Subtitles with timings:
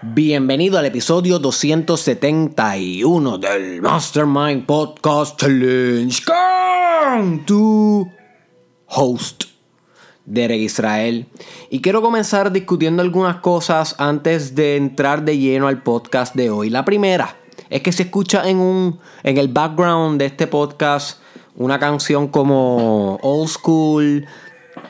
[0.00, 8.08] Bienvenido al episodio 271 del Mastermind Podcast Challenge con tu
[8.86, 9.46] host,
[10.24, 11.26] Derek Israel.
[11.68, 16.70] Y quiero comenzar discutiendo algunas cosas antes de entrar de lleno al podcast de hoy.
[16.70, 17.36] La primera
[17.68, 21.20] es que se escucha en, un, en el background de este podcast
[21.56, 24.26] una canción como Old School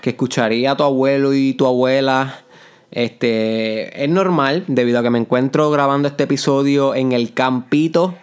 [0.03, 2.45] que escucharía tu abuelo y tu abuela
[2.91, 8.15] este, es normal debido a que me encuentro grabando este episodio en el campito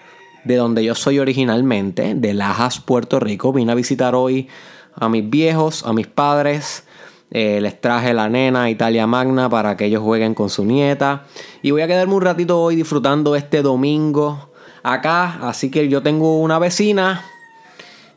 [0.44, 3.52] de donde yo soy originalmente, de Lajas, Puerto Rico.
[3.52, 4.48] Vine a visitar hoy
[4.94, 6.86] a mis viejos, a mis padres.
[7.32, 11.26] Eh, les traje la nena Italia Magna para que ellos jueguen con su nieta.
[11.62, 14.52] Y voy a quedarme un ratito hoy disfrutando este domingo
[14.84, 15.40] acá.
[15.48, 17.26] Así que yo tengo una vecina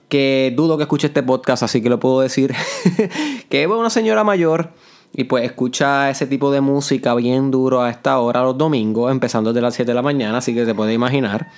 [0.09, 2.55] que dudo que escuche este podcast, así que lo puedo decir.
[3.49, 4.71] que es una señora mayor
[5.15, 9.53] y pues escucha ese tipo de música bien duro a esta hora los domingos, empezando
[9.53, 11.49] desde las 7 de la mañana, así que se puede imaginar.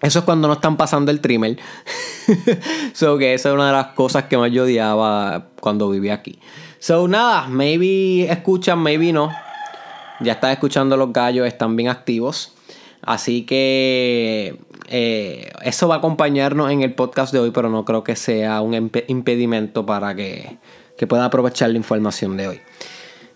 [0.00, 1.58] Eso es cuando no están pasando el trimmer.
[2.92, 6.38] so que esa es una de las cosas que más yo odiaba cuando vivía aquí.
[6.80, 9.30] So nada, maybe escuchan, maybe no.
[10.20, 12.52] Ya estás escuchando los gallos, están bien activos.
[13.02, 18.02] Así que eh, eso va a acompañarnos en el podcast de hoy, pero no creo
[18.02, 18.74] que sea un
[19.06, 20.58] impedimento para que
[20.96, 22.60] que pueda aprovechar la información de hoy.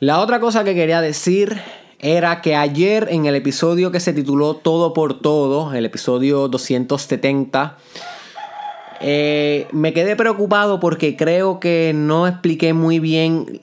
[0.01, 1.61] La otra cosa que quería decir
[1.99, 7.79] era que ayer en el episodio que se tituló Todo por Todo, el episodio 270,
[9.01, 13.63] eh, me quedé preocupado porque creo que no expliqué muy bien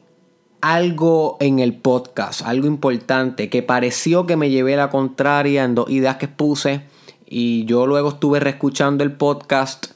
[0.61, 5.89] algo en el podcast, algo importante, que pareció que me llevé la contraria en dos
[5.89, 6.81] ideas que expuse
[7.25, 9.87] y yo luego estuve reescuchando el podcast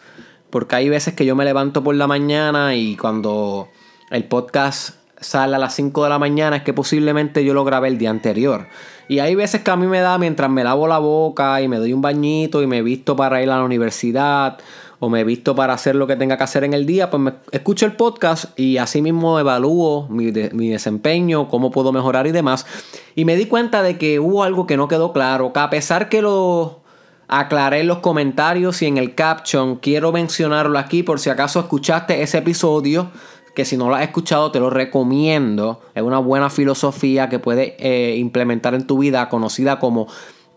[0.50, 3.70] porque hay veces que yo me levanto por la mañana y cuando
[4.10, 7.88] el podcast sale a las 5 de la mañana es que posiblemente yo lo grabé
[7.88, 8.68] el día anterior.
[9.08, 11.78] Y hay veces que a mí me da mientras me lavo la boca y me
[11.78, 14.58] doy un bañito y me visto para ir a la universidad
[15.00, 17.34] o me visto para hacer lo que tenga que hacer en el día, pues me
[17.52, 22.66] escucho el podcast y así mismo evalúo mi, mi, desempeño, cómo puedo mejorar y demás.
[23.14, 26.10] Y me di cuenta de que hubo algo que no quedó claro, que a pesar
[26.10, 26.82] que lo
[27.28, 32.24] aclaré en los comentarios y en el caption, quiero mencionarlo aquí por si acaso escuchaste
[32.24, 33.12] ese episodio
[33.58, 35.82] que si no lo has escuchado te lo recomiendo.
[35.96, 40.06] Es una buena filosofía que puedes eh, implementar en tu vida conocida como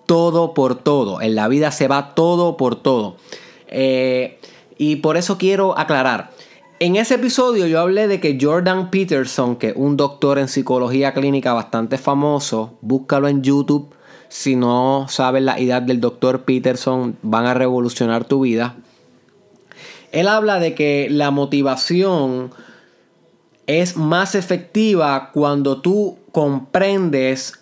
[0.05, 1.23] todo por todo.
[1.23, 3.17] En la vida se va todo por todo.
[3.69, 4.39] Eh,
[4.77, 6.33] y por eso quiero aclarar.
[6.79, 11.15] En ese episodio yo hablé de que Jordan Peterson, que es un doctor en psicología
[11.15, 13.95] clínica bastante famoso, búscalo en YouTube.
[14.29, 18.77] Si no sabes la idea del doctor Peterson, van a revolucionar tu vida.
[20.13, 22.51] Él habla de que la motivación
[23.79, 27.61] es más efectiva cuando tú comprendes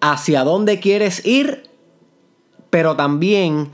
[0.00, 1.64] hacia dónde quieres ir,
[2.70, 3.70] pero también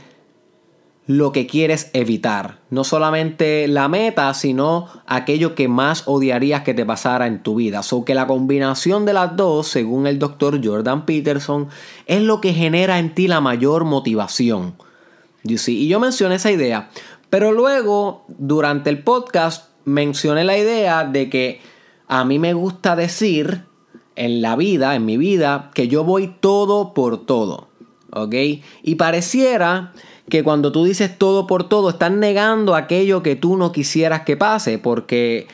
[1.06, 2.59] lo que quieres evitar.
[2.70, 7.84] No solamente la meta, sino aquello que más odiarías que te pasara en tu vida.
[7.84, 11.69] So que la combinación de las dos, según el doctor Jordan Peterson,
[12.06, 14.75] es lo que genera en ti la mayor motivación.
[15.44, 16.88] Y yo mencioné esa idea.
[17.31, 21.61] Pero luego, durante el podcast, mencioné la idea de que
[22.09, 23.65] a mí me gusta decir
[24.17, 27.69] en la vida, en mi vida, que yo voy todo por todo.
[28.12, 28.34] ¿Ok?
[28.83, 29.93] Y pareciera
[30.28, 34.37] que cuando tú dices todo por todo, estás negando aquello que tú no quisieras que
[34.37, 35.49] pase, porque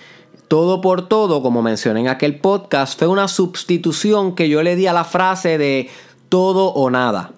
[0.48, 4.86] todo por todo, como mencioné en aquel podcast, fue una sustitución que yo le di
[4.86, 5.88] a la frase de
[6.28, 7.32] todo o nada.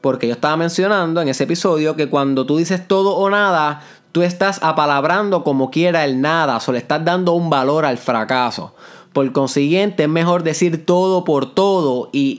[0.00, 3.82] Porque yo estaba mencionando en ese episodio que cuando tú dices todo o nada,
[4.14, 8.72] tú estás apalabrando como quiera el nada, o le estás dando un valor al fracaso.
[9.12, 12.38] Por consiguiente, es mejor decir todo por todo y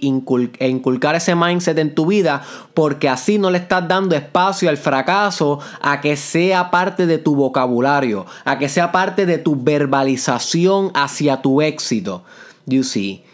[0.60, 2.44] e inculcar ese mindset en tu vida,
[2.74, 7.36] porque así no le estás dando espacio al fracaso a que sea parte de tu
[7.36, 12.24] vocabulario, a que sea parte de tu verbalización hacia tu éxito.
[12.66, 13.26] You see.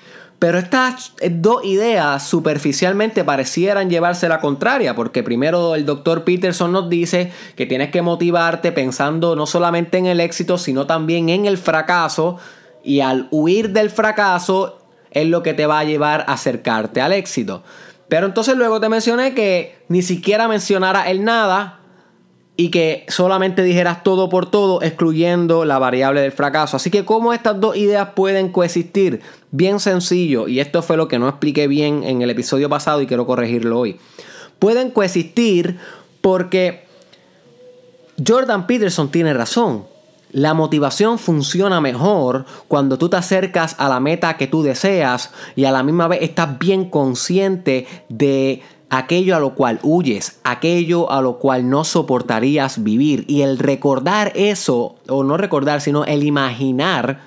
[0.42, 6.90] Pero estas dos ideas superficialmente parecieran llevarse la contraria, porque primero el doctor Peterson nos
[6.90, 11.60] dice que tienes que motivarte pensando no solamente en el éxito, sino también en el
[11.60, 12.40] fracaso,
[12.84, 14.80] y al huir del fracaso
[15.12, 17.62] es lo que te va a llevar a acercarte al éxito.
[18.08, 21.81] Pero entonces luego te mencioné que ni siquiera mencionara el nada,
[22.58, 26.78] y que solamente dijeras todo por todo, excluyendo la variable del fracaso.
[26.78, 29.22] Así que, ¿cómo estas dos ideas pueden coexistir?
[29.52, 33.08] Bien sencillo, y esto fue lo que no expliqué bien en el episodio pasado y
[33.08, 33.98] quiero corregirlo hoy.
[34.60, 35.80] Pueden coexistir
[36.22, 36.86] porque
[38.26, 39.86] Jordan Peterson tiene razón.
[40.32, 45.66] La motivación funciona mejor cuando tú te acercas a la meta que tú deseas y
[45.66, 51.22] a la misma vez estás bien consciente de aquello a lo cual huyes, aquello a
[51.22, 53.26] lo cual no soportarías vivir.
[53.28, 57.22] Y el recordar eso, o no recordar, sino el imaginar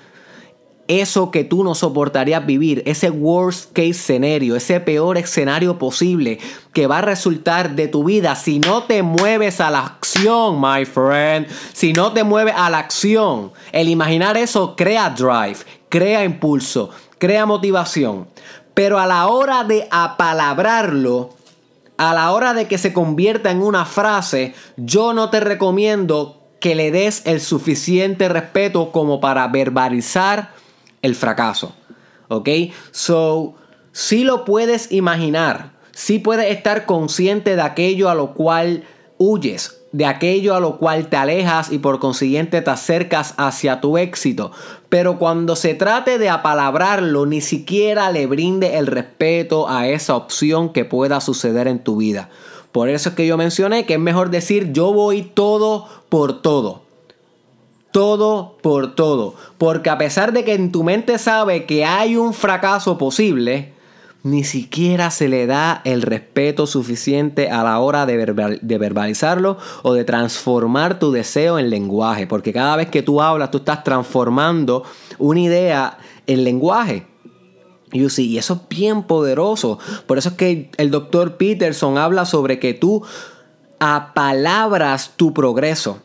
[0.87, 6.37] eso que tú no soportarías vivir, ese worst case scenario, ese peor escenario posible
[6.71, 10.85] que va a resultar de tu vida si no te mueves a la acción, my
[10.85, 13.51] friend, si no te mueves a la acción.
[13.71, 15.57] El imaginar eso crea drive,
[15.89, 18.27] crea impulso, crea motivación.
[18.75, 21.34] Pero a la hora de apalabrarlo,
[21.97, 26.75] a la hora de que se convierta en una frase, yo no te recomiendo que
[26.75, 30.53] le des el suficiente respeto como para verbalizar
[31.01, 31.75] el fracaso.
[32.27, 32.49] ¿Ok?
[32.91, 33.55] So,
[33.91, 38.83] si lo puedes imaginar, si puedes estar consciente de aquello a lo cual
[39.17, 43.97] huyes, de aquello a lo cual te alejas y por consiguiente te acercas hacia tu
[43.97, 44.51] éxito.
[44.89, 50.73] Pero cuando se trate de apalabrarlo, ni siquiera le brinde el respeto a esa opción
[50.73, 52.29] que pueda suceder en tu vida.
[52.73, 56.81] Por eso es que yo mencioné que es mejor decir yo voy todo por todo
[57.91, 59.35] todo por todo.
[59.57, 63.71] Porque a pesar de que en tu mente sabe que hay un fracaso posible,
[64.25, 68.17] ni siquiera se le da el respeto suficiente a la hora de,
[68.79, 72.25] verbalizarlo o de transformar tu deseo en lenguaje.
[72.25, 74.81] Porque cada vez que tú hablas, tú estás transformando
[75.19, 77.05] una idea en lenguaje.
[77.91, 79.77] Y y eso es bien poderoso.
[80.07, 83.03] Por eso es que el doctor Peterson habla sobre que tú
[83.79, 85.99] apalabras tu progreso.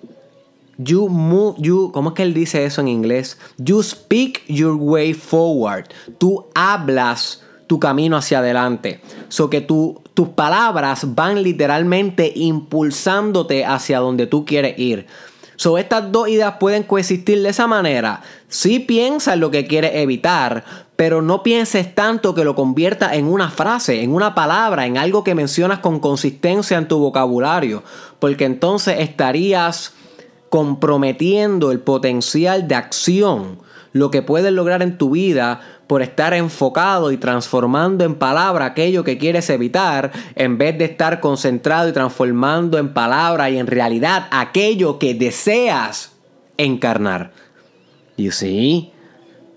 [0.77, 3.39] You move, you, ¿cómo es que él dice eso en inglés?
[3.57, 5.87] You speak your way forward.
[6.19, 9.01] Tú hablas tu camino hacia adelante.
[9.29, 15.07] So que tus palabras van literalmente impulsándote hacia donde tú quieres ir.
[15.55, 18.23] So estas dos ideas pueden coexistir de esa manera.
[18.49, 20.65] Si piensas lo que quieres evitar,
[20.97, 25.23] pero no pienses tanto que lo convierta en una frase, en una palabra, en algo
[25.23, 27.85] que mencionas con consistencia en tu vocabulario,
[28.19, 29.93] porque entonces estarías
[30.49, 33.61] comprometiendo el potencial de acción,
[33.93, 39.03] lo que puedes lograr en tu vida por estar enfocado y transformando en palabra aquello
[39.03, 44.29] que quieres evitar, en vez de estar concentrado y transformando en palabra y en realidad
[44.31, 46.13] aquello que deseas
[46.57, 47.33] encarnar.
[48.17, 48.93] You see?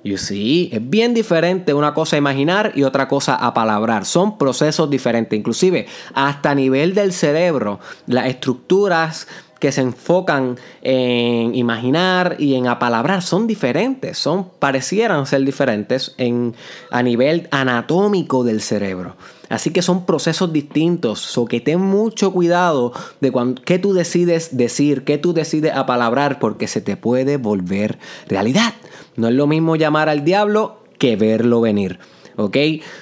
[0.04, 0.70] You see?
[0.74, 4.06] Es bien diferente una cosa imaginar y otra cosa a palabrar.
[4.06, 5.38] Son procesos diferentes.
[5.38, 9.28] Inclusive, hasta a nivel del cerebro, las estructuras
[9.64, 16.54] que se enfocan en imaginar y en apalabrar son diferentes, son parecieran ser diferentes en,
[16.92, 19.16] a nivel anatómico del cerebro.
[19.48, 24.58] Así que son procesos distintos, so que ten mucho cuidado de cuando, qué tú decides
[24.58, 28.74] decir, qué tú decides apalabrar, porque se te puede volver realidad.
[29.16, 32.00] No es lo mismo llamar al diablo que verlo venir.
[32.36, 32.58] ¿ok?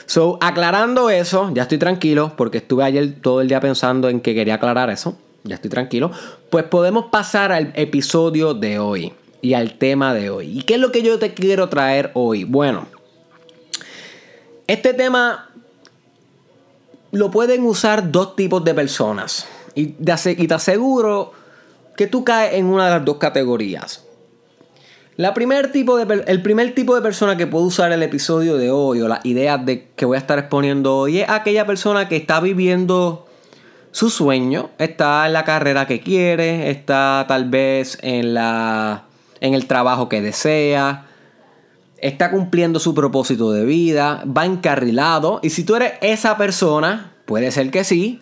[0.05, 4.35] So, aclarando eso, ya estoy tranquilo porque estuve ayer todo el día pensando en que
[4.35, 6.11] quería aclarar eso ya estoy tranquilo,
[6.49, 10.59] pues podemos pasar al episodio de hoy y al tema de hoy.
[10.59, 12.43] ¿Y qué es lo que yo te quiero traer hoy?
[12.43, 12.87] Bueno,
[14.67, 15.49] este tema
[17.11, 21.33] lo pueden usar dos tipos de personas y te aseguro
[21.97, 24.05] que tú caes en una de las dos categorías.
[25.17, 25.97] El primer tipo
[26.95, 30.15] de persona que puede usar el episodio de hoy o las ideas de, que voy
[30.15, 33.27] a estar exponiendo hoy es aquella persona que está viviendo
[33.91, 39.03] su sueño, está en la carrera que quiere, está tal vez en, la,
[39.41, 41.05] en el trabajo que desea,
[41.97, 45.39] está cumpliendo su propósito de vida, va encarrilado.
[45.43, 48.21] Y si tú eres esa persona, puede ser que sí,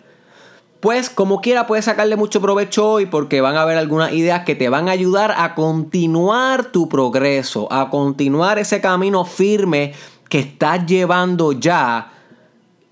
[0.80, 4.54] pues como quiera puedes sacarle mucho provecho hoy porque van a haber algunas ideas que
[4.54, 9.92] te van a ayudar a continuar tu progreso, a continuar ese camino firme
[10.28, 12.12] que estás llevando ya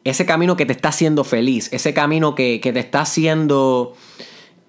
[0.08, 3.94] ese camino que te está haciendo feliz, ese camino que, te está haciendo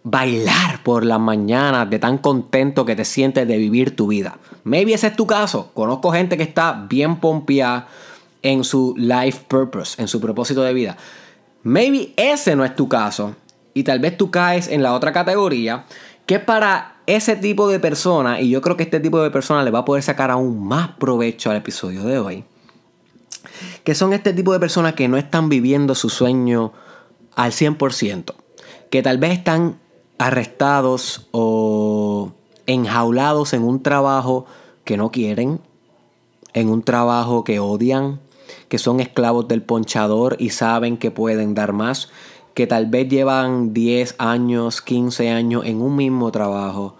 [0.03, 4.38] bailar por las mañanas de tan contento que te sientes de vivir tu vida.
[4.63, 5.72] Maybe ese es tu caso.
[5.74, 7.88] Conozco gente que está bien pompeada
[8.41, 10.98] en su life purpose, en su propósito de vida.
[11.63, 13.36] Maybe ese no es tu caso.
[13.74, 15.86] Y tal vez tú caes en la otra categoría,
[16.25, 19.63] que es para ese tipo de persona, y yo creo que este tipo de persona
[19.63, 22.46] le va a poder sacar aún más provecho al episodio de hoy
[23.83, 26.74] que son este tipo de personas que no están viviendo su sueño
[27.36, 28.33] al 100%,
[28.89, 29.79] que tal vez están
[30.17, 32.33] arrestados o
[32.67, 34.45] enjaulados en un trabajo
[34.83, 35.62] que no quieren,
[36.53, 38.19] en un trabajo que odian,
[38.67, 42.09] que son esclavos del ponchador y saben que pueden dar más,
[42.53, 46.95] que tal vez llevan 10 años, 15 años en un mismo trabajo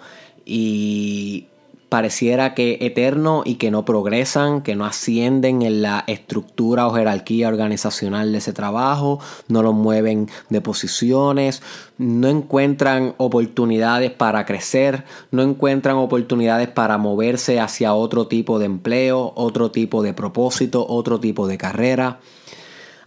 [0.46, 1.49] y
[1.90, 7.48] pareciera que eterno y que no progresan, que no ascienden en la estructura o jerarquía
[7.48, 11.64] organizacional de ese trabajo, no lo mueven de posiciones,
[11.98, 19.34] no encuentran oportunidades para crecer, no encuentran oportunidades para moverse hacia otro tipo de empleo,
[19.36, 22.20] otro tipo de propósito, otro tipo de carrera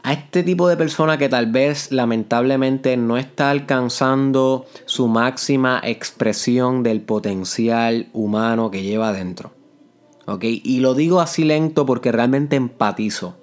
[0.03, 6.83] a este tipo de persona que tal vez lamentablemente no está alcanzando su máxima expresión
[6.83, 9.53] del potencial humano que lleva adentro.
[10.27, 10.45] ¿Ok?
[10.45, 13.37] Y lo digo así lento porque realmente empatizo.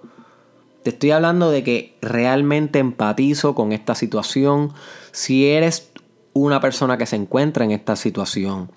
[0.83, 4.73] Te estoy hablando de que realmente empatizo con esta situación.
[5.11, 5.91] Si eres
[6.33, 8.71] una persona que se encuentra en esta situación,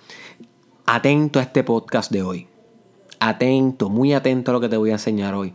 [0.87, 2.49] atento a este podcast de hoy.
[3.19, 5.55] Atento, muy atento a lo que te voy a enseñar hoy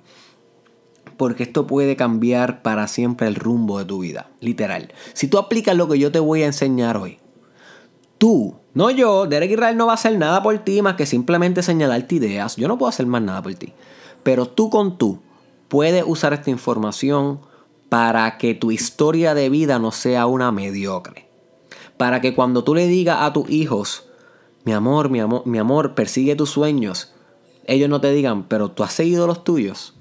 [1.18, 4.94] porque esto puede cambiar para siempre el rumbo de tu vida, literal.
[5.14, 7.18] Si tú aplicas lo que yo te voy a enseñar hoy,
[8.20, 11.64] tú, no yo, Derek Israel no va a hacer nada por ti más que simplemente
[11.64, 13.74] señalarte ideas, yo no puedo hacer más nada por ti,
[14.24, 15.20] pero tú con tú
[15.68, 17.40] puedes usar esta información
[17.90, 21.28] para que tu historia de vida no sea una mediocre.
[21.98, 24.08] Para que cuando tú le digas a tus hijos,
[24.66, 27.14] mi amor, mi amor, mi amor, persigue tus sueños,
[27.66, 29.97] ellos no te digan, pero tú has seguido los tuyos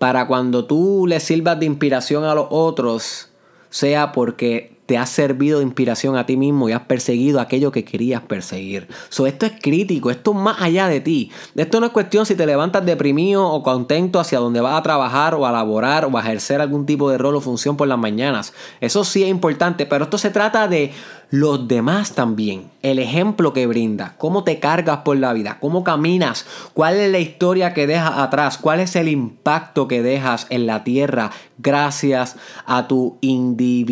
[0.00, 3.28] para cuando tú le sirvas de inspiración a los otros,
[3.68, 7.84] sea porque te has servido de inspiración a ti mismo y has perseguido aquello que
[7.84, 8.88] querías perseguir.
[9.08, 11.30] So, esto es crítico, esto es más allá de ti.
[11.54, 15.36] Esto no es cuestión si te levantas deprimido o contento hacia donde vas a trabajar
[15.36, 18.52] o a laborar o a ejercer algún tipo de rol o función por las mañanas.
[18.80, 20.90] Eso sí es importante, pero esto se trata de
[21.30, 22.70] los demás también.
[22.82, 26.44] El ejemplo que brinda, cómo te cargas por la vida, cómo caminas,
[26.74, 30.82] cuál es la historia que dejas atrás, cuál es el impacto que dejas en la
[30.82, 33.89] tierra gracias a tu individualidad,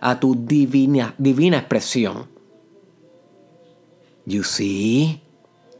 [0.00, 2.28] a tu divina, divina expresión.
[4.26, 5.20] You see,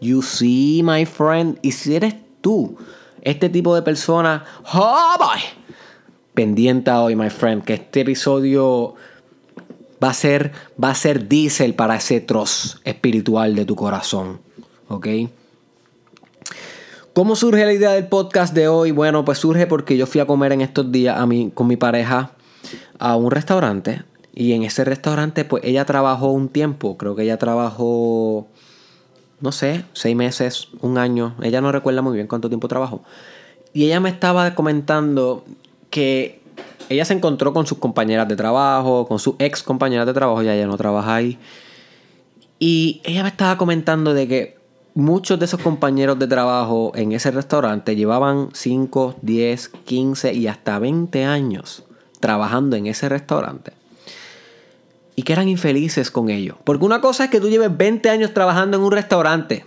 [0.01, 2.77] you see, my friend, y si eres tú,
[3.23, 5.41] este tipo de persona, oh boy,
[6.35, 8.95] pendiente hoy, my friend, que este episodio
[10.03, 14.41] va a ser, va a ser diésel para ese troz espiritual de tu corazón.
[14.89, 15.09] ¿Ok?
[17.15, 18.91] ¿Cómo surge la idea del podcast de hoy?
[18.91, 21.77] Bueno, pues surge porque yo fui a comer en estos días a mí, con mi
[21.77, 22.34] pareja
[22.99, 24.03] a un restaurante.
[24.35, 26.97] Y en ese restaurante, pues ella trabajó un tiempo.
[26.97, 28.49] Creo que ella trabajó,
[29.41, 31.37] no sé, seis meses, un año.
[31.43, 33.03] Ella no recuerda muy bien cuánto tiempo trabajó.
[33.73, 35.45] Y ella me estaba comentando
[35.91, 36.41] que
[36.89, 40.55] ella se encontró con sus compañeras de trabajo, con sus ex compañeras de trabajo, ya
[40.55, 41.39] ella no trabaja ahí.
[42.59, 44.59] Y ella me estaba comentando de que
[44.95, 50.79] muchos de esos compañeros de trabajo en ese restaurante llevaban 5, 10, 15 y hasta
[50.79, 51.84] 20 años
[52.25, 53.75] trabajando en ese restaurante.
[55.15, 56.57] Y que eran infelices con ello.
[56.65, 59.67] Porque una cosa es que tú lleves 20 años trabajando en un restaurante.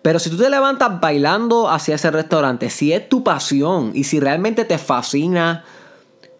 [0.00, 4.20] Pero si tú te levantas bailando hacia ese restaurante, si es tu pasión y si
[4.20, 5.66] realmente te fascina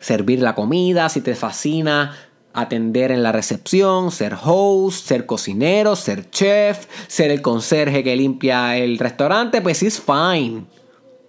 [0.00, 2.16] servir la comida, si te fascina
[2.54, 8.78] atender en la recepción, ser host, ser cocinero, ser chef, ser el conserje que limpia
[8.78, 10.64] el restaurante, pues es fine.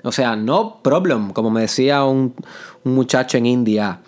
[0.03, 2.33] O sea, no problem, como me decía un,
[2.85, 3.99] muchacho en India.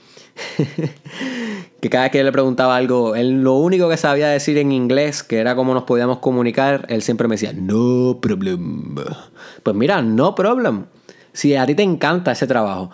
[1.81, 5.23] que cada vez que le preguntaba algo, él lo único que sabía decir en inglés,
[5.23, 8.95] que era cómo nos podíamos comunicar, él siempre me decía, no problem.
[9.63, 10.85] Pues mira, no problem.
[11.33, 12.91] Si a ti te encanta ese trabajo.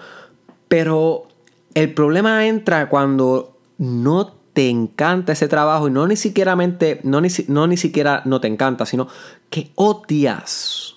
[0.68, 1.28] Pero
[1.74, 7.30] el problema entra cuando no te encanta ese trabajo y no ni siquiera no ni,
[7.48, 9.08] no ni siquiera no te encanta, sino
[9.52, 10.96] que odias.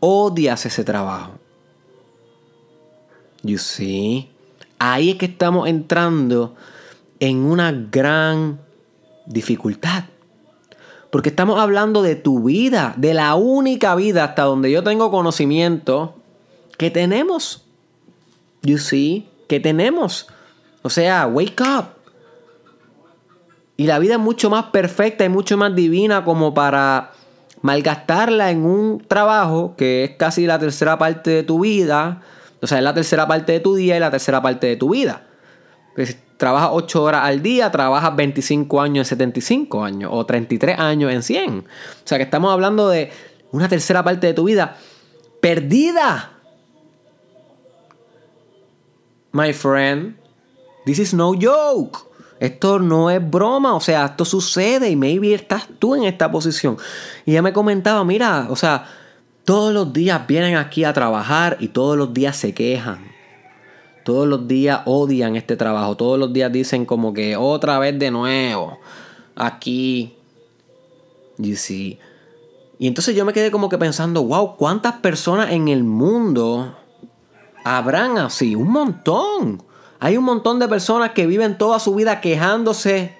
[0.00, 1.34] Odias ese trabajo.
[3.44, 4.31] You see?
[4.84, 6.56] Ahí es que estamos entrando
[7.20, 8.58] en una gran
[9.26, 10.06] dificultad.
[11.10, 16.16] Porque estamos hablando de tu vida, de la única vida hasta donde yo tengo conocimiento
[16.78, 17.64] que tenemos.
[18.62, 19.28] You see?
[19.46, 20.26] que tenemos.
[20.82, 21.84] O sea, wake up.
[23.76, 27.12] Y la vida es mucho más perfecta y mucho más divina como para
[27.60, 32.22] malgastarla en un trabajo que es casi la tercera parte de tu vida.
[32.62, 34.90] O sea, es la tercera parte de tu día y la tercera parte de tu
[34.90, 35.26] vida.
[35.96, 41.12] si trabajas 8 horas al día, trabajas 25 años en 75 años o 33 años
[41.12, 41.58] en 100.
[41.58, 41.64] O
[42.04, 43.10] sea, que estamos hablando de
[43.50, 44.76] una tercera parte de tu vida
[45.40, 46.32] perdida
[49.32, 50.16] my friend.
[50.84, 52.12] This is no joke.
[52.38, 56.76] Esto no es broma, o sea, esto sucede y maybe estás tú en esta posición.
[57.24, 58.84] Y ella me comentaba, mira, o sea,
[59.44, 63.10] todos los días vienen aquí a trabajar y todos los días se quejan.
[64.04, 65.96] Todos los días odian este trabajo.
[65.96, 68.78] Todos los días dicen como que otra vez de nuevo.
[69.36, 70.16] Aquí.
[71.38, 71.98] You see.
[72.78, 76.76] Y entonces yo me quedé como que pensando, wow, ¿cuántas personas en el mundo
[77.64, 78.54] habrán así?
[78.54, 79.62] Un montón.
[80.00, 83.16] Hay un montón de personas que viven toda su vida quejándose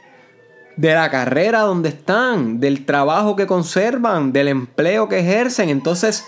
[0.77, 5.69] de la carrera donde están, del trabajo que conservan, del empleo que ejercen.
[5.69, 6.25] Entonces,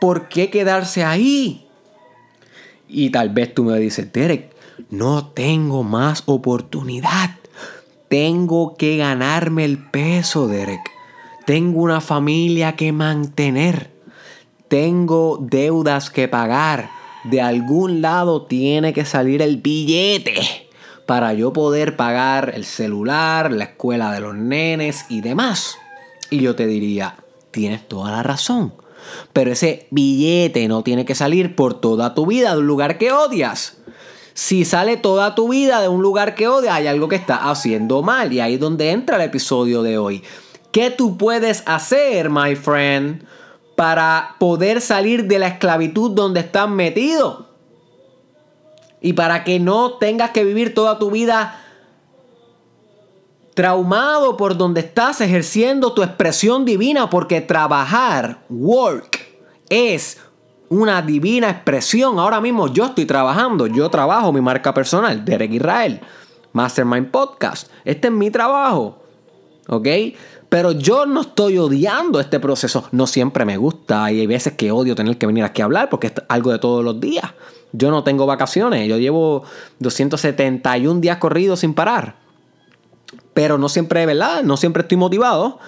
[0.00, 1.66] ¿por qué quedarse ahí?
[2.88, 4.54] Y tal vez tú me dices, Derek,
[4.90, 7.30] no tengo más oportunidad.
[8.08, 10.80] Tengo que ganarme el peso, Derek.
[11.44, 13.90] Tengo una familia que mantener.
[14.68, 16.90] Tengo deudas que pagar.
[17.24, 20.65] De algún lado tiene que salir el billete
[21.06, 25.78] para yo poder pagar el celular, la escuela de los nenes y demás.
[26.30, 27.16] Y yo te diría,
[27.52, 28.74] tienes toda la razón.
[29.32, 33.12] Pero ese billete no tiene que salir por toda tu vida de un lugar que
[33.12, 33.78] odias.
[34.34, 38.02] Si sale toda tu vida de un lugar que odias, hay algo que está haciendo
[38.02, 38.32] mal.
[38.32, 40.24] Y ahí es donde entra el episodio de hoy.
[40.72, 43.24] ¿Qué tú puedes hacer, my friend,
[43.76, 47.45] para poder salir de la esclavitud donde estás metido?
[49.06, 51.60] Y para que no tengas que vivir toda tu vida
[53.54, 59.20] traumado por donde estás ejerciendo tu expresión divina, porque trabajar, work,
[59.68, 60.18] es
[60.70, 62.18] una divina expresión.
[62.18, 66.00] Ahora mismo yo estoy trabajando, yo trabajo mi marca personal, Derek Israel,
[66.52, 67.70] Mastermind Podcast.
[67.84, 69.04] Este es mi trabajo,
[69.68, 69.86] ¿ok?
[70.48, 72.88] Pero yo no estoy odiando este proceso.
[72.90, 75.90] No siempre me gusta y hay veces que odio tener que venir aquí a hablar
[75.90, 77.32] porque es algo de todos los días.
[77.76, 79.44] Yo no tengo vacaciones, yo llevo
[79.80, 82.26] 271 días corridos sin parar
[83.36, 84.42] pero no siempre, ¿verdad?
[84.44, 85.58] No siempre estoy motivado.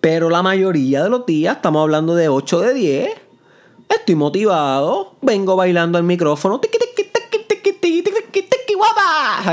[0.00, 3.10] Pero la mayoría de los días, estamos hablando de 8 de 10,
[3.88, 6.60] estoy motivado, vengo bailando al micrófono,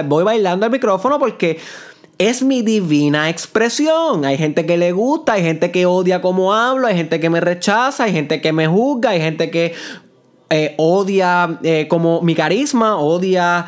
[0.06, 1.60] voy bailando al micrófono porque
[2.18, 4.26] es mi divina expresión.
[4.26, 7.42] Hay gente que le gusta, hay gente que odia cómo hablo, hay gente que me
[7.42, 9.74] rechaza, hay gente que me juzga, hay gente que
[10.50, 13.68] eh, odia eh, como mi carisma, odia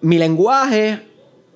[0.00, 1.02] mi lenguaje,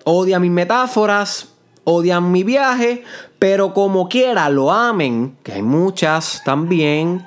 [0.05, 1.49] odia mis metáforas,
[1.85, 3.03] odian mi viaje,
[3.39, 7.27] pero como quiera lo amen, que hay muchas también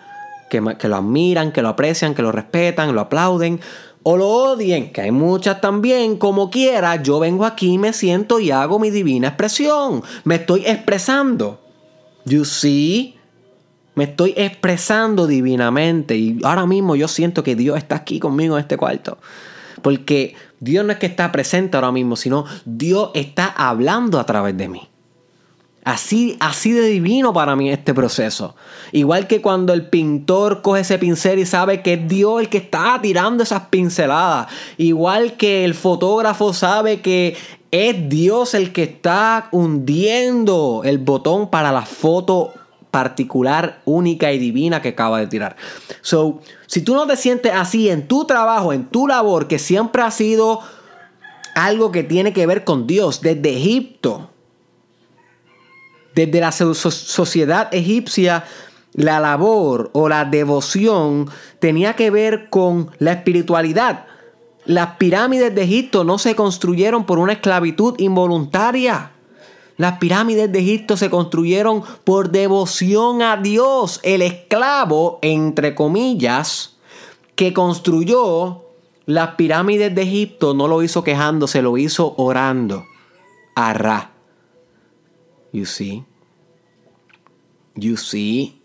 [0.49, 3.59] que, que, lo admiran, que lo aprecian, que lo respetan, lo aplauden,
[4.03, 8.51] o lo odien, que hay muchas también, como quiera, yo vengo aquí, me siento y
[8.51, 11.59] hago mi divina expresión, me estoy expresando.
[12.25, 13.15] You see?
[13.95, 18.61] Me estoy expresando divinamente y ahora mismo yo siento que Dios está aquí conmigo en
[18.61, 19.17] este cuarto.
[19.81, 24.55] Porque Dios no es que está presente ahora mismo, sino Dios está hablando a través
[24.55, 24.87] de mí.
[25.83, 28.55] Así, así de divino para mí este proceso.
[28.91, 32.59] Igual que cuando el pintor coge ese pincel y sabe que es Dios el que
[32.59, 34.47] está tirando esas pinceladas.
[34.77, 37.35] Igual que el fotógrafo sabe que
[37.71, 42.53] es Dios el que está hundiendo el botón para la foto
[42.91, 45.55] particular, única y divina que acaba de tirar.
[46.01, 50.01] So, si tú no te sientes así en tu trabajo, en tu labor, que siempre
[50.03, 50.59] ha sido
[51.55, 54.29] algo que tiene que ver con Dios, desde Egipto,
[56.13, 58.43] desde la sociedad egipcia,
[58.93, 64.05] la labor o la devoción tenía que ver con la espiritualidad.
[64.65, 69.11] Las pirámides de Egipto no se construyeron por una esclavitud involuntaria.
[69.81, 73.99] Las pirámides de Egipto se construyeron por devoción a Dios.
[74.03, 76.77] El esclavo, entre comillas,
[77.33, 78.61] que construyó
[79.07, 82.85] las pirámides de Egipto no lo hizo quejándose, lo hizo orando
[83.55, 84.11] a Ra.
[85.51, 86.05] You see?
[87.73, 88.61] You see?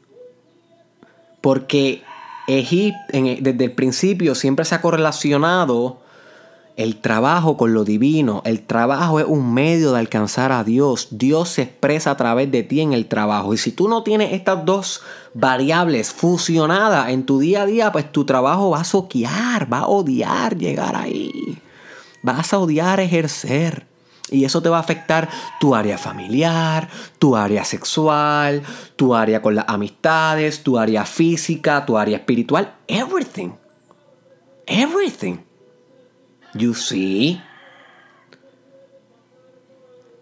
[1.41, 2.03] Porque
[2.47, 2.99] Egipto,
[3.41, 6.03] desde el principio siempre se ha correlacionado
[6.77, 11.09] el trabajo con lo divino, el trabajo es un medio de alcanzar a Dios.
[11.11, 13.55] Dios se expresa a través de ti en el trabajo.
[13.55, 15.01] Y si tú no tienes estas dos
[15.33, 19.87] variables fusionadas en tu día a día, pues tu trabajo va a soquear, va a
[19.87, 21.59] odiar llegar ahí.
[22.23, 23.87] Vas a odiar ejercer.
[24.29, 28.63] Y eso te va a afectar tu área familiar, tu área sexual,
[28.97, 33.53] tu área con las amistades, tu área física, tu área espiritual, everything.
[34.67, 35.46] Everything.
[36.57, 37.41] You see.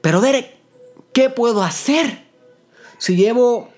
[0.01, 0.55] Pero Derek,
[1.13, 2.25] ¿qué puedo hacer?
[2.99, 3.69] Si llevo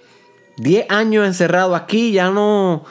[0.59, 2.85] 10 años encerrado aquí, ya no.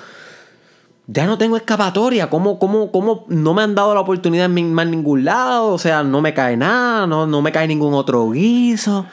[1.08, 2.30] Ya no tengo escapatoria.
[2.30, 5.68] ¿Cómo, cómo, cómo no me han dado la oportunidad en más ningún lado?
[5.68, 9.06] O sea, no me cae nada, no, no me cae ningún otro guiso.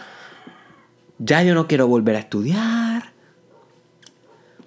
[1.19, 3.12] Ya yo no quiero volver a estudiar.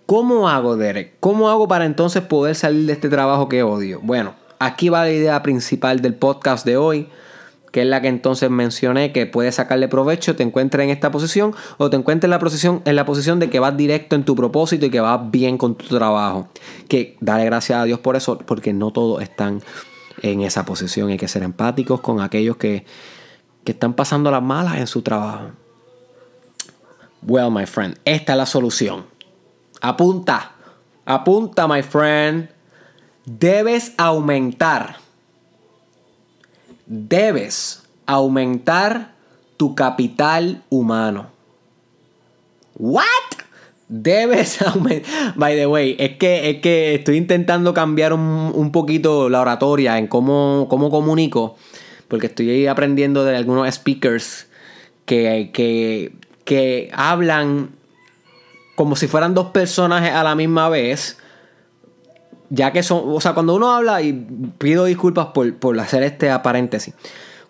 [0.05, 1.15] ¿Cómo hago, Derek?
[1.19, 3.99] ¿Cómo hago para entonces poder salir de este trabajo que odio?
[4.03, 7.09] Bueno, aquí va la idea principal del podcast de hoy,
[7.71, 11.53] que es la que entonces mencioné que puedes sacarle provecho, te encuentres en esta posición
[11.77, 14.33] o te encuentres en la posición, en la posición de que vas directo en tu
[14.35, 16.47] propósito y que vas bien con tu trabajo.
[16.87, 19.61] Que dale gracias a Dios por eso, porque no todos están
[20.21, 21.09] en esa posición.
[21.09, 22.85] Hay que ser empáticos con aquellos que,
[23.65, 25.51] que están pasando las malas en su trabajo.
[27.23, 29.05] Well, my friend, esta es la solución.
[29.81, 30.53] Apunta,
[31.05, 32.54] apunta, my friend.
[33.25, 34.97] Debes aumentar.
[36.85, 39.15] Debes aumentar
[39.57, 41.27] tu capital humano.
[42.77, 43.03] ¿What?
[43.87, 45.33] Debes aumentar.
[45.35, 50.07] By the way, es que, es que estoy intentando cambiar un, poquito la oratoria en
[50.07, 51.57] cómo, cómo comunico.
[52.07, 54.47] Porque estoy aprendiendo de algunos speakers
[55.05, 57.71] que, que, que hablan
[58.75, 61.17] como si fueran dos personajes a la misma vez.
[62.49, 64.13] Ya que son, o sea, cuando uno habla, y
[64.57, 66.93] pido disculpas por, por hacer este paréntesis.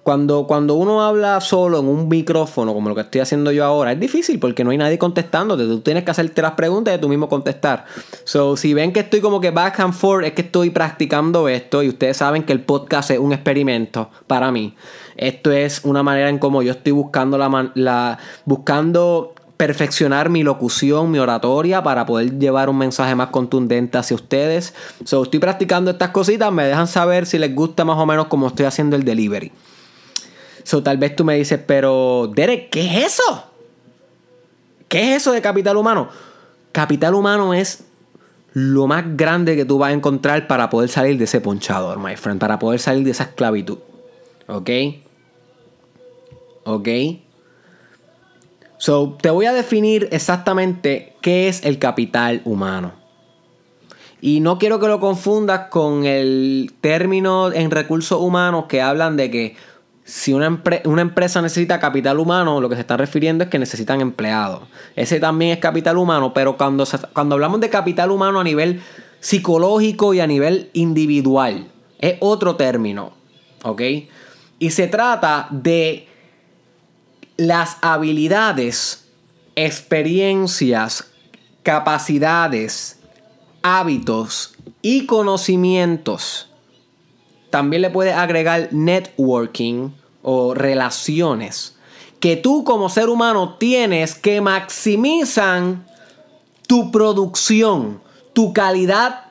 [0.05, 3.91] Cuando, cuando uno habla solo en un micrófono, como lo que estoy haciendo yo ahora,
[3.91, 5.63] es difícil porque no hay nadie contestándote.
[5.63, 7.86] Tú tienes que hacerte las preguntas y tú mismo contestar.
[8.23, 11.81] So, si ven que estoy como que back and forth, es que estoy practicando esto
[11.81, 14.75] y ustedes saben que el podcast es un experimento para mí.
[15.17, 21.11] Esto es una manera en cómo yo estoy buscando la, la buscando perfeccionar mi locución,
[21.11, 24.73] mi oratoria para poder llevar un mensaje más contundente hacia ustedes.
[25.05, 28.47] So, estoy practicando estas cositas, me dejan saber si les gusta más o menos cómo
[28.47, 29.51] estoy haciendo el delivery.
[30.63, 33.45] So, tal vez tú me dices, pero Derek, ¿qué es eso?
[34.87, 36.09] ¿Qué es eso de capital humano?
[36.71, 37.85] Capital humano es
[38.53, 42.15] lo más grande que tú vas a encontrar para poder salir de ese ponchador, my
[42.15, 43.79] friend, para poder salir de esa esclavitud.
[44.47, 44.69] ¿Ok?
[46.63, 46.87] ¿Ok?
[48.77, 52.93] So, te voy a definir exactamente qué es el capital humano.
[54.21, 59.29] Y no quiero que lo confundas con el término en recursos humanos que hablan de
[59.29, 59.55] que
[60.03, 64.61] si una, empresa necesita capital humano, lo que se está refiriendo es que necesitan empleados.
[64.95, 68.81] Ese también es capital humano, pero cuando, cuando hablamos de capital humano a nivel
[69.19, 71.67] psicológico y a nivel individual,
[71.99, 73.13] es otro término.
[73.63, 73.81] ¿Ok?
[74.59, 76.07] Y se trata de
[77.38, 79.08] las habilidades,
[79.56, 81.12] experiencias,
[81.63, 83.00] capacidades,
[83.62, 86.50] hábitos y conocimientos.
[87.50, 91.76] También le puedes agregar networking o relaciones
[92.26, 95.86] que tú como ser humano tienes que maximizan
[96.67, 98.02] tu producción,
[98.34, 99.26] tu calidad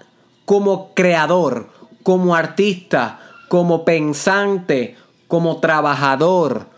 [0.45, 1.71] como creador,
[2.05, 6.69] como artista, como pensante, como trabajador,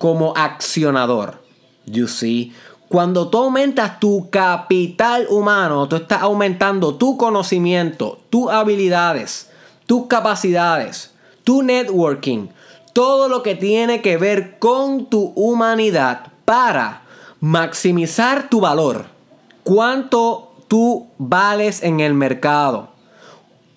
[0.00, 1.42] como accionador.
[1.84, 2.54] You see?
[2.88, 9.50] Cuando tú aumentas tu capital humano, tú estás aumentando tu conocimiento, tus habilidades,
[9.84, 11.12] tus capacidades,
[11.44, 12.48] tu networking,
[12.94, 17.02] todo lo que tiene que ver con tu humanidad para
[17.40, 19.04] maximizar tu valor.
[19.64, 22.88] Cuánto tú vales en el mercado.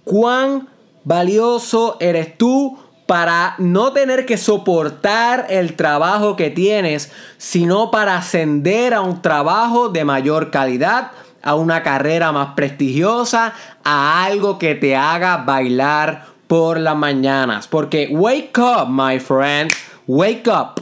[0.06, 0.70] Cuán
[1.04, 8.94] valioso eres tú para no tener que soportar el trabajo que tienes, sino para ascender
[8.94, 11.12] a un trabajo de mayor calidad,
[11.42, 17.68] a una carrera más prestigiosa, a algo que te haga bailar por las mañanas.
[17.68, 19.72] Porque wake up, my friend,
[20.08, 20.82] wake up.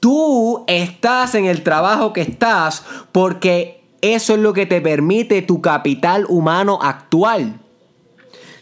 [0.00, 5.60] Tú estás en el trabajo que estás porque eso es lo que te permite tu
[5.60, 7.60] capital humano actual.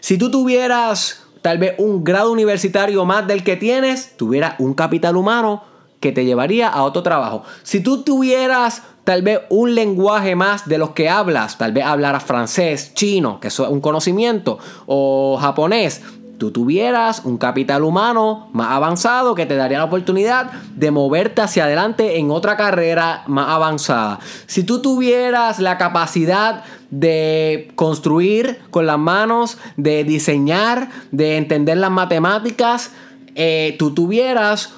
[0.00, 5.16] Si tú tuvieras tal vez un grado universitario más del que tienes, tuviera un capital
[5.16, 5.62] humano
[6.00, 7.42] que te llevaría a otro trabajo.
[7.62, 12.24] Si tú tuvieras tal vez un lenguaje más de los que hablas, tal vez hablaras
[12.24, 16.02] francés, chino, que eso es un conocimiento, o japonés,
[16.40, 21.64] tú tuvieras un capital humano más avanzado que te daría la oportunidad de moverte hacia
[21.64, 24.20] adelante en otra carrera más avanzada.
[24.46, 31.90] Si tú tuvieras la capacidad de construir con las manos, de diseñar, de entender las
[31.90, 32.92] matemáticas,
[33.34, 34.72] eh, tú tuvieras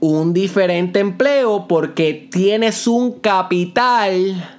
[0.00, 4.53] un diferente empleo porque tienes un capital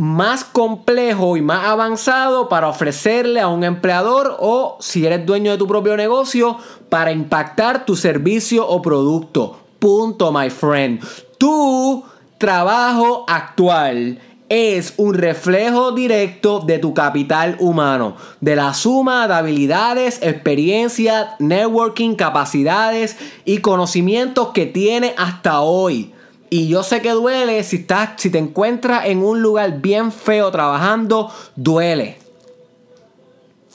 [0.00, 5.58] más complejo y más avanzado para ofrecerle a un empleador o si eres dueño de
[5.58, 6.56] tu propio negocio
[6.88, 9.60] para impactar tu servicio o producto.
[9.78, 11.04] Punto, my friend.
[11.36, 12.02] Tu
[12.38, 20.18] trabajo actual es un reflejo directo de tu capital humano, de la suma de habilidades,
[20.22, 26.14] experiencia, networking, capacidades y conocimientos que tiene hasta hoy.
[26.52, 30.50] Y yo sé que duele si, estás, si te encuentras en un lugar bien feo
[30.50, 32.18] trabajando, duele.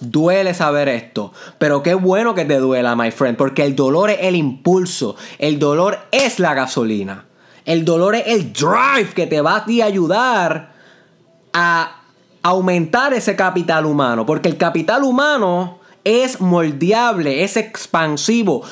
[0.01, 4.17] Duele saber esto, pero qué bueno que te duela, my friend, porque el dolor es
[4.23, 7.23] el impulso, el dolor es la gasolina,
[7.63, 10.73] el dolor es el drive que te va a ayudar
[11.53, 12.01] a
[12.43, 18.63] aumentar ese capital humano, porque el capital humano es moldeable, es expansivo,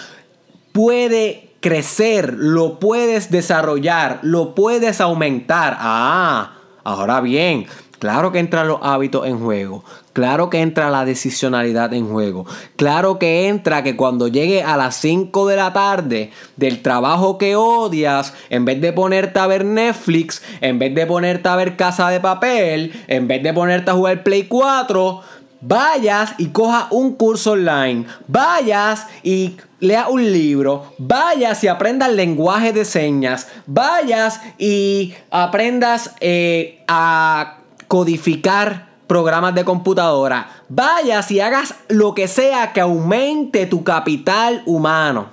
[0.74, 5.78] puede crecer, lo puedes desarrollar, lo puedes aumentar.
[5.80, 7.68] Ah, ahora bien,
[8.04, 9.86] Claro que entran los hábitos en juego.
[10.12, 12.46] Claro que entra la decisionalidad en juego.
[12.76, 17.56] Claro que entra que cuando llegue a las 5 de la tarde del trabajo que
[17.56, 22.10] odias, en vez de ponerte a ver Netflix, en vez de ponerte a ver Casa
[22.10, 25.22] de Papel, en vez de ponerte a jugar Play 4,
[25.64, 28.06] vayas y coja un curso online.
[28.28, 36.84] Vayas y lea un libro, vayas y aprendas lenguaje de señas, vayas y aprendas eh,
[36.88, 40.50] a codificar programas de computadora.
[40.70, 45.33] Vayas y hagas lo que sea que aumente tu capital humano.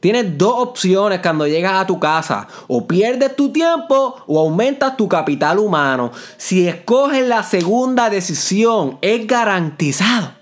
[0.00, 2.46] Tienes dos opciones cuando llegas a tu casa.
[2.68, 6.12] O pierdes tu tiempo o aumentas tu capital humano.
[6.36, 10.38] Si escoges la segunda decisión, es garantizado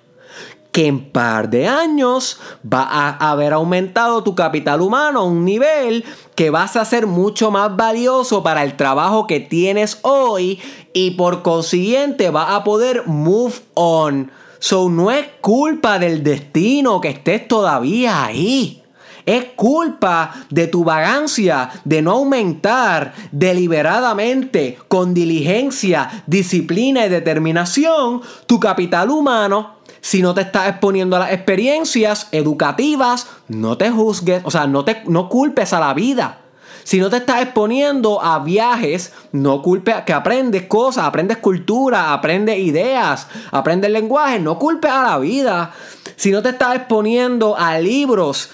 [0.77, 6.05] que en par de años va a haber aumentado tu capital humano a un nivel
[6.35, 10.61] que vas a ser mucho más valioso para el trabajo que tienes hoy
[10.93, 14.31] y por consiguiente va a poder move on.
[14.59, 18.83] So no es culpa del destino que estés todavía ahí.
[19.27, 28.61] Es culpa de tu vagancia de no aumentar deliberadamente, con diligencia, disciplina y determinación, tu
[28.61, 34.53] capital humano si no te estás exponiendo a las experiencias educativas, no te juzgues, o
[34.53, 36.43] sea, no, te, no culpes a la vida.
[36.85, 42.57] Si no te estás exponiendo a viajes, no culpes que aprendes cosas, aprendes cultura, aprendes
[42.61, 45.73] ideas, aprendes lenguaje, no culpes a la vida.
[46.15, 48.51] Si no te estás exponiendo a libros,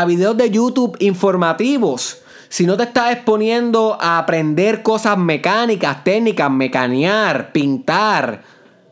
[0.00, 6.50] a videos de YouTube informativos, si no te estás exponiendo a aprender cosas mecánicas, técnicas,
[6.50, 8.42] mecanear, pintar,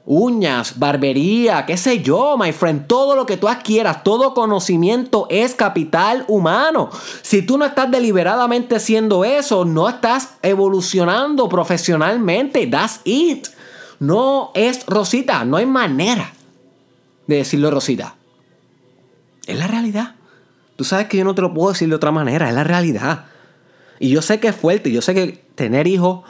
[0.04, 5.54] uñas, barbería, qué sé yo, my friend, todo lo que tú adquieras, todo conocimiento es
[5.54, 6.90] capital humano.
[7.22, 12.66] Si tú no estás deliberadamente haciendo eso, no estás evolucionando profesionalmente.
[12.68, 13.48] That's it.
[13.98, 16.32] No es Rosita, no hay manera
[17.26, 18.14] de decirlo Rosita.
[19.46, 20.14] Es la realidad.
[20.76, 23.26] Tú sabes que yo no te lo puedo decir de otra manera, es la realidad.
[23.98, 26.22] Y yo sé que es fuerte, yo sé que tener hijos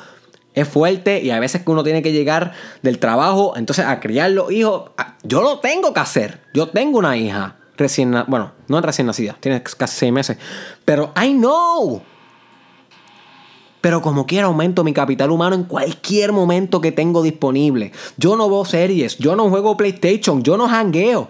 [0.55, 2.53] es fuerte y a veces que uno tiene que llegar
[2.83, 4.91] del trabajo, entonces a criar los hijos,
[5.23, 6.41] yo lo tengo que hacer.
[6.53, 10.37] Yo tengo una hija recién, bueno, no recién nacida, tiene casi seis meses,
[10.85, 12.03] pero I know.
[13.81, 17.91] Pero como quiera aumento mi capital humano en cualquier momento que tengo disponible.
[18.17, 21.29] Yo no veo series, yo no juego PlayStation, yo no hangueo.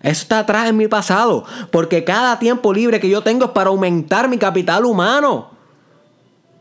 [0.00, 3.70] Eso está atrás en mi pasado, porque cada tiempo libre que yo tengo es para
[3.70, 5.58] aumentar mi capital humano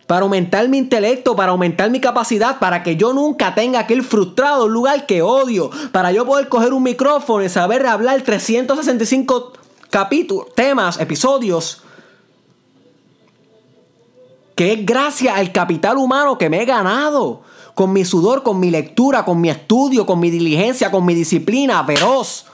[0.07, 4.67] para aumentar mi intelecto, para aumentar mi capacidad, para que yo nunca tenga aquel frustrado
[4.67, 9.51] lugar que odio, para yo poder coger un micrófono y saber hablar 365
[9.89, 11.83] capítulos, temas, episodios,
[14.55, 17.41] que es gracias al capital humano que me he ganado,
[17.75, 21.83] con mi sudor, con mi lectura, con mi estudio, con mi diligencia, con mi disciplina
[21.83, 22.45] feroz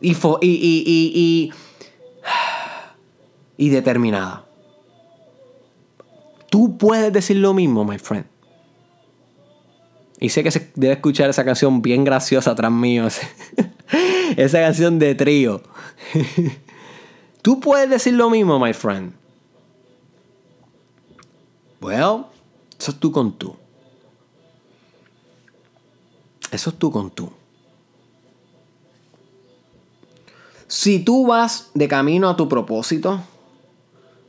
[0.00, 1.52] y, y, y,
[3.56, 4.44] y determinada.
[6.50, 8.26] Tú puedes decir lo mismo, my friend.
[10.20, 13.06] Y sé que se debe escuchar esa canción bien graciosa atrás mío.
[14.36, 15.62] esa canción de trío.
[17.42, 19.12] Tú puedes decir lo mismo, my friend.
[21.80, 22.26] Well,
[22.78, 23.56] eso es tú con tú.
[26.50, 27.30] Eso es tú con tú.
[30.68, 33.20] Si tú vas de camino a tu propósito,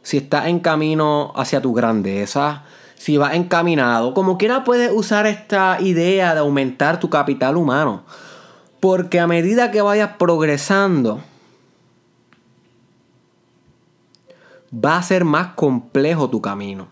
[0.04, 2.64] si estás en camino hacia tu grandeza,
[2.96, 8.04] si vas encaminado, como quiera puedes usar esta idea de aumentar tu capital humano.
[8.80, 11.20] Porque a medida que vayas progresando,
[14.74, 16.88] va a ser más complejo tu camino.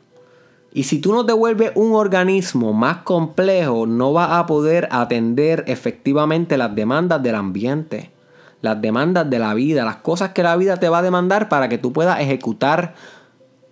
[0.74, 5.64] Y si tú no te vuelves un organismo más complejo, no vas a poder atender
[5.68, 8.12] efectivamente las demandas del ambiente
[8.62, 11.70] las demandas de la vida, las cosas que la vida te va a demandar para
[11.70, 12.96] que tú puedas ejecutar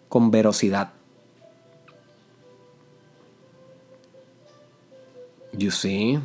[0.09, 0.89] con verosidad.
[5.53, 6.19] You see?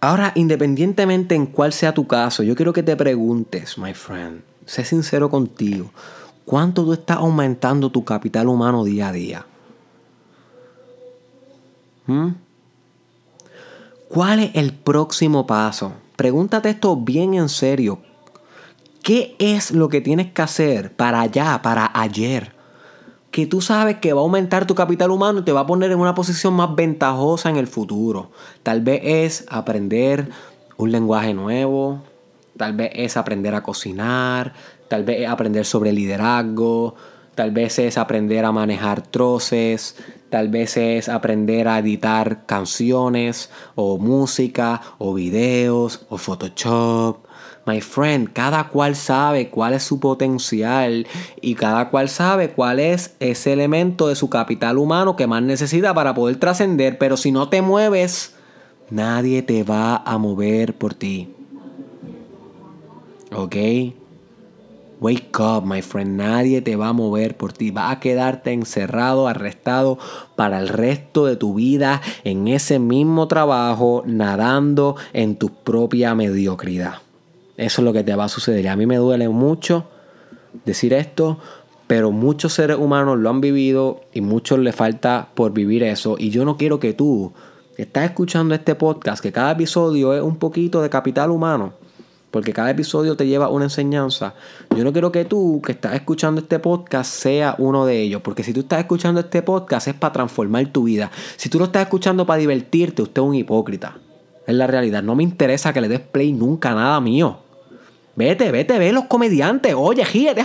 [0.00, 4.84] Ahora, independientemente en cuál sea tu caso, yo quiero que te preguntes, my friend, sé
[4.84, 5.90] sincero contigo,
[6.44, 9.46] ¿cuánto tú estás aumentando tu capital humano día a día?
[12.06, 12.45] ¿Mm?
[14.16, 15.92] ¿Cuál es el próximo paso?
[16.16, 17.98] Pregúntate esto bien en serio.
[19.02, 22.54] ¿Qué es lo que tienes que hacer para allá, para ayer?
[23.30, 25.90] Que tú sabes que va a aumentar tu capital humano y te va a poner
[25.90, 28.30] en una posición más ventajosa en el futuro.
[28.62, 30.30] Tal vez es aprender
[30.78, 32.00] un lenguaje nuevo,
[32.56, 34.54] tal vez es aprender a cocinar,
[34.88, 36.94] tal vez es aprender sobre liderazgo,
[37.36, 39.94] tal vez es aprender a manejar troces,
[40.30, 47.18] tal vez es aprender a editar canciones o música o videos o Photoshop.
[47.66, 51.06] My friend, cada cual sabe cuál es su potencial
[51.40, 55.92] y cada cual sabe cuál es ese elemento de su capital humano que más necesita
[55.92, 58.34] para poder trascender, pero si no te mueves,
[58.88, 61.34] nadie te va a mover por ti.
[63.34, 63.56] ¿Ok?
[64.98, 66.16] Wake up, my friend.
[66.16, 67.70] Nadie te va a mover por ti.
[67.70, 69.98] Vas a quedarte encerrado, arrestado
[70.36, 76.94] para el resto de tu vida en ese mismo trabajo, nadando en tu propia mediocridad.
[77.58, 78.68] Eso es lo que te va a suceder.
[78.68, 79.84] A mí me duele mucho
[80.64, 81.38] decir esto,
[81.86, 86.16] pero muchos seres humanos lo han vivido y muchos le falta por vivir eso.
[86.18, 87.34] Y yo no quiero que tú,
[87.76, 91.74] estás escuchando este podcast, que cada episodio es un poquito de capital humano
[92.36, 94.34] porque cada episodio te lleva una enseñanza.
[94.76, 98.42] Yo no quiero que tú, que estás escuchando este podcast, sea uno de ellos, porque
[98.42, 101.10] si tú estás escuchando este podcast es para transformar tu vida.
[101.38, 103.96] Si tú lo estás escuchando para divertirte, usted es un hipócrita.
[104.46, 105.02] Es la realidad.
[105.02, 107.38] No me interesa que le des play nunca nada mío.
[108.16, 109.74] Vete, vete, ve los comediantes.
[109.74, 110.44] Oye, gírate.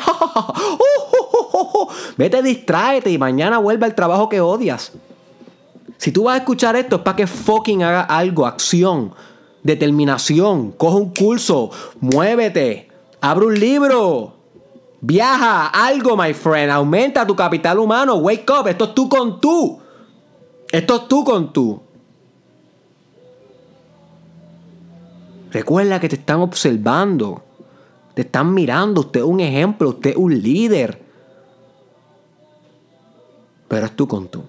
[2.17, 4.93] vete, distráete y mañana vuelve al trabajo que odias.
[5.97, 9.13] Si tú vas a escuchar esto es para que fucking haga algo, acción
[9.63, 11.69] determinación, coge un curso,
[11.99, 14.33] muévete, abre un libro,
[15.01, 19.79] viaja, algo, my friend, aumenta tu capital humano, wake up, esto es tú con tú,
[20.71, 21.81] esto es tú con tú.
[25.51, 27.43] Recuerda que te están observando,
[28.13, 31.01] te están mirando, usted es un ejemplo, usted es un líder,
[33.67, 34.43] pero es tú con tú.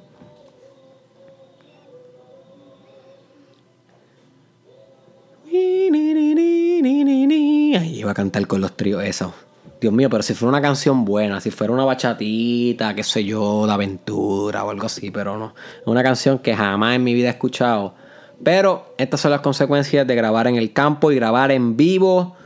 [8.03, 9.33] Iba a cantar con los tríos eso.
[9.81, 13.67] Dios mío, pero si fuera una canción buena, si fuera una bachatita, qué sé yo,
[13.67, 15.55] de aventura o algo así, pero no.
[15.87, 17.95] Una canción que jamás en mi vida he escuchado.
[18.45, 22.37] Pero estas son las consecuencias de grabar en el campo y grabar en vivo.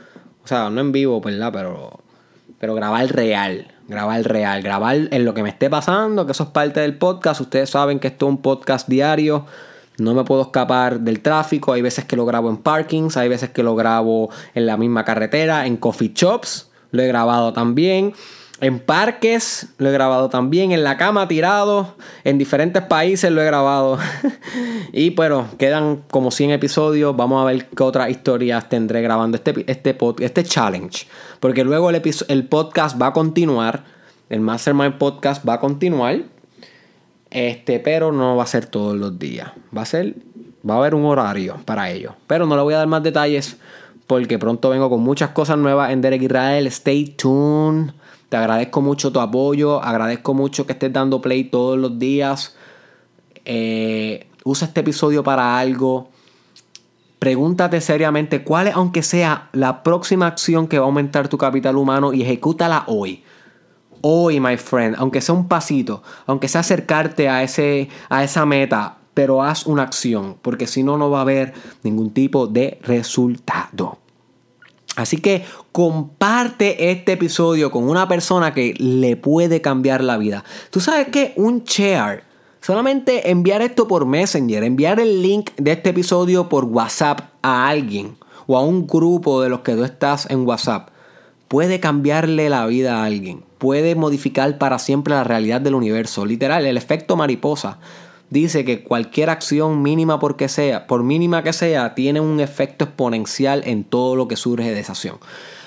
[0.45, 1.51] O sea, no en vivo, ¿verdad?
[1.53, 2.01] Pero,
[2.59, 3.66] pero grabar real.
[3.87, 4.62] Grabar real.
[4.62, 7.42] Grabar en lo que me esté pasando, que eso es parte del podcast.
[7.42, 9.45] Ustedes saben que esto es un podcast diario.
[9.99, 11.73] No me puedo escapar del tráfico.
[11.73, 15.05] Hay veces que lo grabo en parkings, hay veces que lo grabo en la misma
[15.05, 16.71] carretera, en coffee shops.
[16.91, 18.15] Lo he grabado también.
[18.61, 20.73] En parques lo he grabado también.
[20.73, 21.95] En la cama tirado.
[22.25, 23.99] En diferentes países lo he grabado.
[24.93, 27.17] y bueno, quedan como 100 episodios.
[27.17, 31.07] Vamos a ver qué otras historias tendré grabando este, este, este challenge.
[31.41, 33.85] Porque luego el, el podcast va a continuar.
[34.29, 36.36] El Mastermind Podcast va a continuar.
[37.31, 39.53] Este, pero no va a ser todos los días.
[39.77, 40.15] Va a ser,
[40.69, 42.15] va a haber un horario para ello.
[42.27, 43.57] Pero no le voy a dar más detalles
[44.07, 46.67] porque pronto vengo con muchas cosas nuevas en Derek Israel.
[46.69, 47.93] Stay tuned.
[48.29, 49.83] Te agradezco mucho tu apoyo.
[49.83, 52.57] Agradezco mucho que estés dando play todos los días.
[53.45, 56.11] Eh, usa este episodio para algo.
[57.19, 61.77] Pregúntate seriamente cuál es, aunque sea la próxima acción que va a aumentar tu capital
[61.77, 63.25] humano y ejecútala hoy
[64.09, 68.99] hoy, my friend, aunque sea un pasito, aunque sea acercarte a, ese, a esa meta,
[69.14, 73.99] pero haz una acción, porque si no, no va a haber ningún tipo de resultado.
[74.95, 80.45] Así que comparte este episodio con una persona que le puede cambiar la vida.
[80.71, 82.23] Tú sabes que un share,
[82.61, 88.16] solamente enviar esto por Messenger, enviar el link de este episodio por WhatsApp a alguien
[88.47, 90.90] o a un grupo de los que tú estás en WhatsApp,
[91.49, 96.27] puede cambiarle la vida a alguien puede modificar para siempre la realidad del universo.
[96.27, 97.79] Literal, el efecto mariposa
[98.31, 103.63] dice que cualquier acción mínima porque sea, por mínima que sea, tiene un efecto exponencial
[103.65, 105.19] en todo lo que surge de esa acción.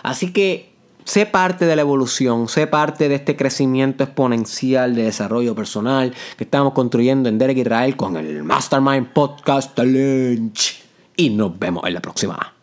[0.03, 0.71] Así que
[1.05, 6.43] sé parte de la evolución, sé parte de este crecimiento exponencial de desarrollo personal que
[6.43, 10.83] estamos construyendo en Derek Israel con el Mastermind Podcast Challenge.
[11.15, 12.58] Y nos vemos en la próxima.